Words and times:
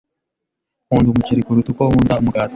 Nkunda 0.85 1.07
umuceri 1.09 1.45
kuruta 1.45 1.69
uko 1.71 1.83
nkunda 1.89 2.19
umugati. 2.21 2.49